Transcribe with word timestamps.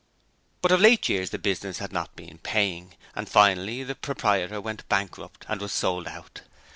But 0.63 0.71
of 0.71 0.81
late 0.81 1.09
years 1.09 1.29
the 1.29 1.37
business 1.37 1.77
had 1.77 1.93
not 1.93 2.15
been 2.15 2.39
paying, 2.39 2.95
and 3.15 3.29
finally 3.29 3.83
the 3.83 3.93
proprietor 3.93 4.59
went 4.59 4.89
bankrupt 4.89 5.45
and 5.47 5.61
was 5.61 5.73
sold 5.73 6.07
out. 6.07 6.41